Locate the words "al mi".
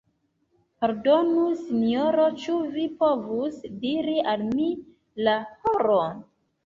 4.33-4.69